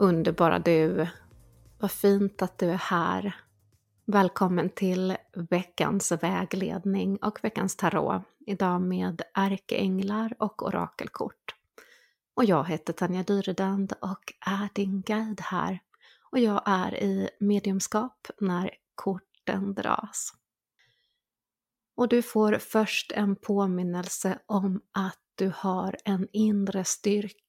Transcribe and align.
Underbara 0.00 0.58
du! 0.58 1.08
Vad 1.78 1.90
fint 1.90 2.42
att 2.42 2.58
du 2.58 2.70
är 2.70 2.76
här. 2.76 3.36
Välkommen 4.04 4.70
till 4.70 5.16
veckans 5.50 6.12
vägledning 6.12 7.16
och 7.16 7.38
veckans 7.42 7.76
tarot. 7.76 8.22
Idag 8.46 8.80
med 8.80 9.22
ärkeänglar 9.34 10.34
och 10.38 10.62
orakelkort. 10.62 11.54
Och 12.34 12.44
jag 12.44 12.64
heter 12.64 12.92
Tanja 12.92 13.22
Dyredand 13.22 13.92
och 14.00 14.32
är 14.46 14.68
din 14.74 15.02
guide 15.02 15.40
här. 15.40 15.80
Och 16.30 16.38
jag 16.38 16.62
är 16.66 16.94
i 16.94 17.28
mediumskap 17.40 18.28
när 18.40 18.70
korten 18.94 19.74
dras. 19.74 20.32
Och 21.96 22.08
du 22.08 22.22
får 22.22 22.52
först 22.52 23.12
en 23.12 23.36
påminnelse 23.36 24.38
om 24.46 24.80
att 24.92 25.20
du 25.34 25.52
har 25.56 25.96
en 26.04 26.28
inre 26.32 26.84
styrka 26.84 27.47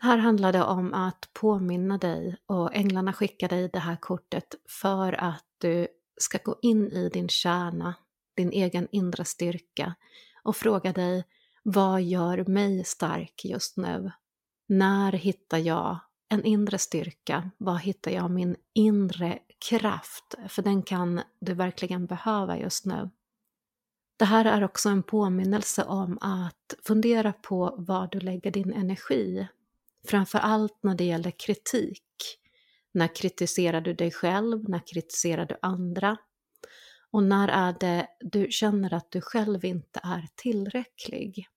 det 0.00 0.06
här 0.06 0.18
handlade 0.18 0.64
om 0.64 0.94
att 0.94 1.28
påminna 1.32 1.98
dig 1.98 2.36
och 2.46 2.74
änglarna 2.74 3.12
skickar 3.12 3.48
dig 3.48 3.70
det 3.72 3.78
här 3.78 3.96
kortet 3.96 4.54
för 4.68 5.12
att 5.12 5.44
du 5.58 5.88
ska 6.16 6.38
gå 6.44 6.58
in 6.62 6.88
i 6.92 7.08
din 7.08 7.28
kärna, 7.28 7.94
din 8.34 8.52
egen 8.52 8.88
inre 8.90 9.24
styrka 9.24 9.94
och 10.42 10.56
fråga 10.56 10.92
dig 10.92 11.24
vad 11.62 12.02
gör 12.02 12.44
mig 12.44 12.84
stark 12.84 13.44
just 13.44 13.76
nu? 13.76 14.10
När 14.66 15.12
hittar 15.12 15.58
jag 15.58 15.98
en 16.28 16.44
inre 16.44 16.78
styrka? 16.78 17.50
Var 17.58 17.76
hittar 17.76 18.10
jag 18.10 18.30
min 18.30 18.56
inre 18.74 19.38
kraft? 19.68 20.34
För 20.48 20.62
den 20.62 20.82
kan 20.82 21.22
du 21.40 21.54
verkligen 21.54 22.06
behöva 22.06 22.58
just 22.58 22.84
nu. 22.84 23.10
Det 24.16 24.24
här 24.24 24.44
är 24.44 24.64
också 24.64 24.88
en 24.88 25.02
påminnelse 25.02 25.84
om 25.84 26.18
att 26.20 26.74
fundera 26.84 27.32
på 27.32 27.74
var 27.78 28.08
du 28.12 28.20
lägger 28.20 28.50
din 28.50 28.72
energi 28.72 29.48
Framför 30.06 30.38
allt 30.38 30.78
när 30.82 30.94
det 30.94 31.04
gäller 31.04 31.30
kritik. 31.30 32.02
När 32.94 33.14
kritiserar 33.14 33.80
du 33.80 33.94
dig 33.94 34.10
själv? 34.10 34.68
När 34.68 34.86
kritiserar 34.86 35.46
du 35.46 35.56
andra? 35.62 36.16
Och 37.10 37.22
när 37.22 37.48
är 37.48 37.76
det 37.80 38.08
du 38.20 38.46
känner 38.50 38.94
att 38.94 39.10
du 39.10 39.20
själv 39.20 39.64
inte 39.64 40.00
är 40.02 40.28
tillräcklig? 40.36 41.48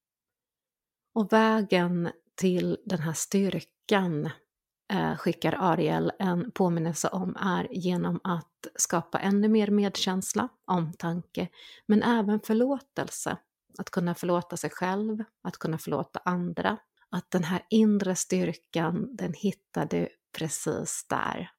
Och 1.13 1.33
vägen 1.33 2.11
till 2.35 2.77
den 2.85 2.99
här 2.99 3.13
styrkan 3.13 4.29
eh, 4.93 5.15
skickar 5.17 5.55
Ariel 5.59 6.11
en 6.19 6.51
påminnelse 6.51 7.07
om 7.07 7.35
är 7.35 7.67
genom 7.71 8.19
att 8.23 8.67
skapa 8.75 9.19
ännu 9.19 9.47
mer 9.47 9.67
medkänsla, 9.67 10.49
omtanke, 10.67 11.47
men 11.85 12.03
även 12.03 12.39
förlåtelse. 12.39 13.37
Att 13.77 13.89
kunna 13.89 14.15
förlåta 14.15 14.57
sig 14.57 14.69
själv, 14.69 15.23
att 15.41 15.57
kunna 15.57 15.77
förlåta 15.77 16.19
andra, 16.25 16.77
att 17.11 17.31
den 17.31 17.43
här 17.43 17.65
inre 17.69 18.15
styrkan, 18.15 19.15
den 19.15 19.33
hittar 19.33 19.85
du 19.85 20.09
precis 20.37 21.05
där. 21.09 21.51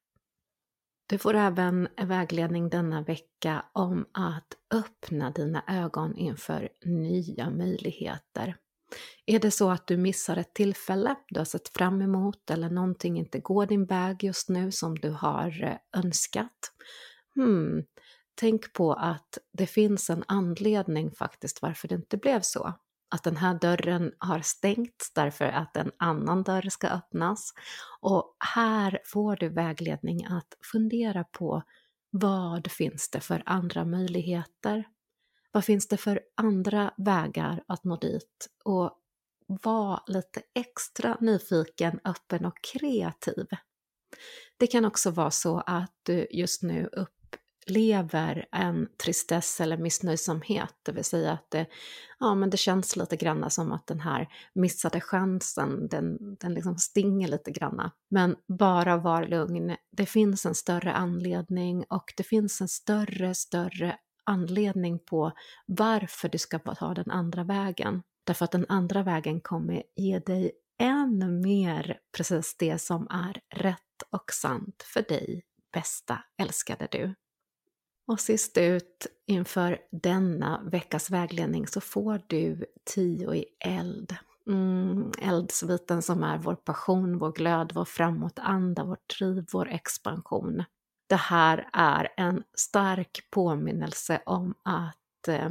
Du 1.07 1.17
får 1.17 1.33
även 1.33 1.87
vägledning 2.01 2.69
denna 2.69 3.01
vecka 3.01 3.65
om 3.73 4.05
att 4.11 4.57
öppna 4.73 5.31
dina 5.31 5.63
ögon 5.67 6.17
inför 6.17 6.69
nya 6.85 7.49
möjligheter. 7.49 8.55
Är 9.25 9.39
det 9.39 9.51
så 9.51 9.69
att 9.69 9.87
du 9.87 9.97
missar 9.97 10.37
ett 10.37 10.53
tillfälle 10.53 11.15
du 11.27 11.39
har 11.39 11.45
sett 11.45 11.69
fram 11.69 12.01
emot 12.01 12.49
eller 12.49 12.69
någonting 12.69 13.17
inte 13.17 13.39
går 13.39 13.65
din 13.65 13.85
väg 13.85 14.23
just 14.23 14.49
nu 14.49 14.71
som 14.71 14.95
du 14.95 15.09
har 15.09 15.63
eh, 15.63 15.99
önskat? 15.99 16.71
Hmm, 17.35 17.83
tänk 18.35 18.73
på 18.73 18.93
att 18.93 19.37
det 19.53 19.67
finns 19.67 20.09
en 20.09 20.23
anledning 20.27 21.11
faktiskt 21.11 21.61
varför 21.61 21.87
det 21.87 21.95
inte 21.95 22.17
blev 22.17 22.41
så 22.41 22.73
att 23.11 23.23
den 23.23 23.37
här 23.37 23.53
dörren 23.53 24.11
har 24.17 24.41
stängts 24.41 25.13
därför 25.13 25.45
att 25.45 25.77
en 25.77 25.91
annan 25.97 26.43
dörr 26.43 26.69
ska 26.69 26.87
öppnas. 26.87 27.53
Och 27.99 28.35
här 28.39 28.99
får 29.05 29.35
du 29.35 29.49
vägledning 29.49 30.25
att 30.25 30.57
fundera 30.71 31.23
på 31.23 31.63
vad 32.09 32.71
finns 32.71 33.09
det 33.09 33.19
för 33.19 33.43
andra 33.45 33.85
möjligheter? 33.85 34.83
Vad 35.51 35.65
finns 35.65 35.87
det 35.87 35.97
för 35.97 36.21
andra 36.35 36.93
vägar 36.97 37.63
att 37.67 37.83
nå 37.83 37.97
dit? 37.97 38.47
Och 38.63 38.97
var 39.47 40.03
lite 40.07 40.41
extra 40.53 41.17
nyfiken, 41.19 41.99
öppen 42.03 42.45
och 42.45 42.61
kreativ. 42.73 43.47
Det 44.57 44.67
kan 44.67 44.85
också 44.85 45.11
vara 45.11 45.31
så 45.31 45.63
att 45.65 45.93
du 46.03 46.27
just 46.31 46.63
nu 46.63 46.89
upp 46.91 47.20
upplever 47.71 48.45
en 48.51 48.87
tristess 49.03 49.61
eller 49.61 49.77
missnöjsamhet, 49.77 50.75
det 50.83 50.91
vill 50.91 51.03
säga 51.03 51.31
att 51.31 51.51
det, 51.51 51.65
ja, 52.19 52.35
men 52.35 52.49
det 52.49 52.57
känns 52.57 52.95
lite 52.95 53.15
granna 53.15 53.49
som 53.49 53.71
att 53.71 53.87
den 53.87 53.99
här 53.99 54.27
missade 54.53 55.01
chansen, 55.01 55.87
den, 55.87 56.35
den 56.35 56.53
liksom 56.53 56.77
stinger 56.77 57.27
lite 57.27 57.51
granna. 57.51 57.91
Men 58.09 58.35
bara 58.59 58.97
var 58.97 59.27
lugn, 59.27 59.75
det 59.91 60.05
finns 60.05 60.45
en 60.45 60.55
större 60.55 60.93
anledning 60.93 61.85
och 61.89 62.13
det 62.17 62.23
finns 62.23 62.61
en 62.61 62.67
större, 62.67 63.35
större 63.35 63.97
anledning 64.23 64.99
på 64.99 65.31
varför 65.65 66.29
du 66.29 66.37
ska 66.37 66.59
ta 66.59 66.93
den 66.93 67.11
andra 67.11 67.43
vägen. 67.43 68.03
Därför 68.23 68.45
att 68.45 68.51
den 68.51 68.65
andra 68.69 69.03
vägen 69.03 69.41
kommer 69.41 69.83
ge 69.95 70.19
dig 70.19 70.51
ännu 70.79 71.31
mer 71.31 71.99
precis 72.17 72.55
det 72.59 72.77
som 72.77 73.07
är 73.09 73.41
rätt 73.55 74.03
och 74.11 74.33
sant 74.33 74.83
för 74.93 75.01
dig, 75.01 75.43
bästa 75.73 76.23
älskade 76.41 76.87
du. 76.91 77.15
Och 78.11 78.19
sist 78.19 78.57
ut 78.57 79.07
inför 79.25 79.79
denna 79.91 80.61
veckas 80.63 81.09
vägledning 81.09 81.67
så 81.67 81.81
får 81.81 82.21
du 82.27 82.65
tio 82.83 83.33
i 83.33 83.45
eld. 83.59 84.15
Mm, 84.47 85.11
eldsviten 85.21 86.01
som 86.01 86.23
är 86.23 86.37
vår 86.37 86.55
passion, 86.55 87.17
vår 87.17 87.31
glöd, 87.31 87.71
vår 87.75 87.85
framåtanda, 87.85 88.83
vårt 88.83 89.19
driv, 89.19 89.45
vår 89.53 89.69
expansion. 89.69 90.63
Det 91.07 91.15
här 91.15 91.69
är 91.73 92.09
en 92.17 92.43
stark 92.53 93.27
påminnelse 93.29 94.21
om 94.25 94.53
att 94.63 95.27
eh, 95.27 95.49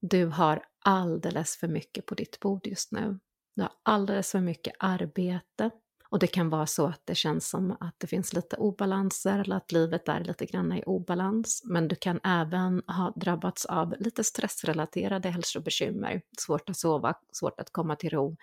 du 0.00 0.26
har 0.26 0.64
alldeles 0.84 1.56
för 1.56 1.68
mycket 1.68 2.06
på 2.06 2.14
ditt 2.14 2.40
bord 2.40 2.66
just 2.66 2.92
nu. 2.92 3.18
Du 3.56 3.62
har 3.62 3.72
alldeles 3.82 4.30
för 4.30 4.40
mycket 4.40 4.74
arbete, 4.78 5.70
och 6.12 6.18
det 6.18 6.26
kan 6.26 6.50
vara 6.50 6.66
så 6.66 6.86
att 6.86 7.00
det 7.04 7.14
känns 7.14 7.48
som 7.48 7.76
att 7.80 7.94
det 7.98 8.06
finns 8.06 8.32
lite 8.32 8.56
obalanser 8.56 9.38
eller 9.38 9.56
att 9.56 9.72
livet 9.72 10.08
är 10.08 10.24
lite 10.24 10.46
grann 10.46 10.72
i 10.72 10.82
obalans. 10.86 11.62
Men 11.64 11.88
du 11.88 11.96
kan 11.96 12.20
även 12.24 12.82
ha 12.86 13.12
drabbats 13.16 13.66
av 13.66 13.94
lite 13.98 14.24
stressrelaterade 14.24 15.28
hälsobekymmer, 15.28 16.22
svårt 16.38 16.70
att 16.70 16.76
sova, 16.76 17.14
svårt 17.32 17.60
att 17.60 17.72
komma 17.72 17.96
till 17.96 18.10
ro 18.10 18.36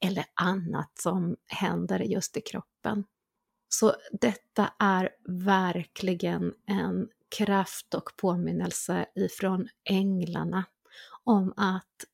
eller 0.00 0.24
annat 0.34 0.90
som 0.98 1.36
händer 1.46 2.00
just 2.00 2.36
i 2.36 2.40
kroppen. 2.40 3.04
Så 3.68 3.94
detta 4.12 4.72
är 4.78 5.10
verkligen 5.28 6.52
en 6.66 7.08
kraft 7.38 7.94
och 7.94 8.10
påminnelse 8.16 9.06
ifrån 9.14 9.68
änglarna 9.84 10.64
om 11.24 11.52
att 11.56 12.04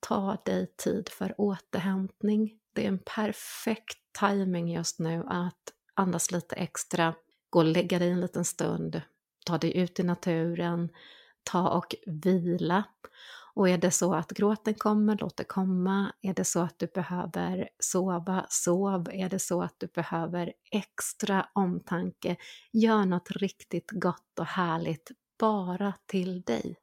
ta 0.00 0.36
dig 0.44 0.66
tid 0.76 1.08
för 1.08 1.34
återhämtning. 1.38 2.58
Det 2.74 2.84
är 2.84 2.88
en 2.88 2.98
perfekt 2.98 3.98
timing 4.20 4.68
just 4.68 4.98
nu 4.98 5.24
att 5.28 5.72
andas 5.94 6.30
lite 6.30 6.56
extra, 6.56 7.14
gå 7.50 7.58
och 7.58 7.64
lägga 7.64 7.98
dig 7.98 8.10
en 8.10 8.20
liten 8.20 8.44
stund, 8.44 9.02
ta 9.46 9.58
dig 9.58 9.76
ut 9.76 10.00
i 10.00 10.02
naturen, 10.02 10.88
ta 11.42 11.68
och 11.68 11.94
vila. 12.06 12.84
Och 13.54 13.68
är 13.68 13.78
det 13.78 13.90
så 13.90 14.14
att 14.14 14.30
gråten 14.30 14.74
kommer, 14.74 15.16
låt 15.20 15.36
det 15.36 15.44
komma. 15.44 16.12
Är 16.22 16.34
det 16.34 16.44
så 16.44 16.60
att 16.60 16.78
du 16.78 16.86
behöver 16.86 17.68
sova, 17.78 18.46
sov. 18.48 19.08
Är 19.12 19.28
det 19.28 19.38
så 19.38 19.62
att 19.62 19.74
du 19.78 19.86
behöver 19.86 20.52
extra 20.72 21.48
omtanke, 21.52 22.36
gör 22.72 23.04
något 23.04 23.30
riktigt 23.30 23.90
gott 23.90 24.38
och 24.38 24.46
härligt 24.46 25.10
bara 25.38 25.94
till 26.06 26.42
dig. 26.42 26.76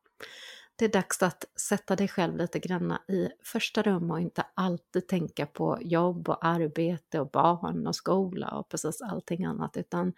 Det 0.80 0.86
är 0.86 0.90
dags 0.90 1.24
att 1.24 1.46
sätta 1.60 1.96
dig 1.96 2.08
själv 2.08 2.38
lite 2.38 2.60
grann 2.60 2.98
i 3.08 3.30
första 3.44 3.82
rum 3.82 4.12
och 4.12 4.20
inte 4.20 4.46
alltid 4.54 5.08
tänka 5.08 5.46
på 5.46 5.78
jobb 5.82 6.30
och 6.30 6.46
arbete 6.46 7.20
och 7.20 7.30
barn 7.30 7.88
och 7.88 7.96
skola 7.96 8.50
och 8.52 8.70
precis 8.70 9.02
allting 9.02 9.46
annat 9.46 9.78
utan 9.78 10.14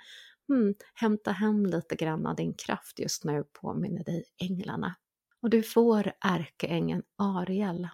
hmm, 0.48 0.76
hämta 0.94 1.32
hem 1.32 1.66
lite 1.66 1.96
grann 1.96 2.36
din 2.36 2.54
kraft 2.54 3.00
just 3.00 3.24
nu, 3.24 3.44
påminner 3.62 4.04
dig 4.04 4.24
änglarna. 4.42 4.96
Och 5.42 5.50
du 5.50 5.64
får 5.64 6.12
ärkeängeln 6.26 7.04
Ariel 7.18 7.88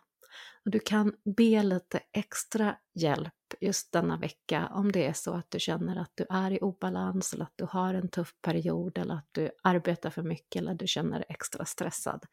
och 0.66 0.72
du 0.72 0.80
kan 0.80 1.16
be 1.38 1.64
lite 1.64 2.00
extra 2.12 2.76
hjälp 2.94 3.34
just 3.62 3.92
denna 3.92 4.18
vecka 4.18 4.70
om 4.74 4.92
det 4.92 5.06
är 5.06 5.14
så 5.14 5.34
att 5.34 5.52
du 5.52 5.60
känner 5.60 5.96
att 5.96 6.12
du 6.16 6.26
är 6.30 6.52
i 6.52 6.60
obalans 6.60 7.34
eller 7.34 7.44
att 7.44 7.54
du 7.56 7.66
har 7.70 7.94
en 7.94 8.10
tuff 8.10 8.34
period 8.42 8.98
eller 8.98 9.14
att 9.16 9.30
du 9.32 9.50
arbetar 9.64 10.10
för 10.10 10.24
mycket 10.24 10.62
eller 10.62 10.74
du 10.74 10.88
känner 10.88 11.20
dig 11.20 11.26
extra 11.30 11.66
stressad. 11.66 12.26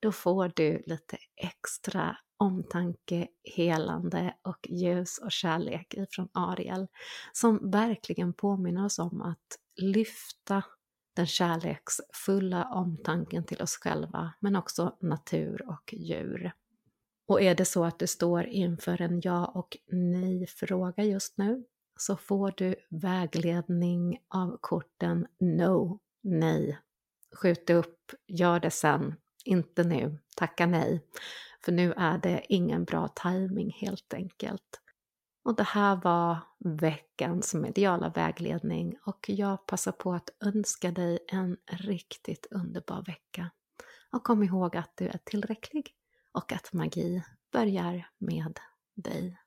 Då 0.00 0.12
får 0.12 0.52
du 0.54 0.82
lite 0.86 1.16
extra 1.36 2.16
omtanke, 2.36 3.28
helande 3.56 4.34
och 4.42 4.66
ljus 4.68 5.18
och 5.18 5.32
kärlek 5.32 5.94
ifrån 5.94 6.28
Ariel 6.32 6.86
som 7.32 7.70
verkligen 7.70 8.32
påminner 8.32 8.84
oss 8.84 8.98
om 8.98 9.22
att 9.22 9.58
lyfta 9.82 10.62
den 11.16 11.26
kärleksfulla 11.26 12.64
omtanken 12.64 13.44
till 13.44 13.62
oss 13.62 13.76
själva 13.76 14.32
men 14.40 14.56
också 14.56 14.96
natur 15.00 15.68
och 15.68 15.94
djur. 15.94 16.52
Och 17.30 17.42
är 17.42 17.54
det 17.54 17.64
så 17.64 17.84
att 17.84 17.98
du 17.98 18.06
står 18.06 18.46
inför 18.46 19.02
en 19.02 19.20
ja 19.24 19.46
och 19.46 19.76
nej-fråga 19.92 21.04
just 21.04 21.38
nu 21.38 21.64
så 21.98 22.16
får 22.16 22.54
du 22.56 22.74
vägledning 22.88 24.18
av 24.28 24.58
korten 24.60 25.26
No, 25.40 26.00
nej, 26.22 26.78
skjut 27.34 27.70
upp, 27.70 28.12
gör 28.26 28.60
det 28.60 28.70
sen, 28.70 29.14
inte 29.44 29.84
nu, 29.84 30.18
tacka 30.36 30.66
nej. 30.66 31.04
För 31.64 31.72
nu 31.72 31.92
är 31.96 32.18
det 32.18 32.42
ingen 32.48 32.84
bra 32.84 33.08
timing 33.08 33.70
helt 33.80 34.14
enkelt. 34.14 34.80
Och 35.44 35.56
det 35.56 35.66
här 35.66 36.00
var 36.04 36.38
veckans 36.58 37.54
mediala 37.54 38.08
vägledning 38.08 38.96
och 39.06 39.28
jag 39.28 39.66
passar 39.66 39.92
på 39.92 40.12
att 40.12 40.30
önska 40.44 40.90
dig 40.90 41.18
en 41.28 41.56
riktigt 41.66 42.46
underbar 42.50 43.04
vecka. 43.06 43.50
Och 44.12 44.24
kom 44.24 44.42
ihåg 44.42 44.76
att 44.76 44.92
du 44.96 45.06
är 45.06 45.18
tillräcklig 45.24 45.94
och 46.32 46.52
att 46.52 46.72
magi 46.72 47.22
börjar 47.52 48.08
med 48.18 48.60
dig. 48.94 49.38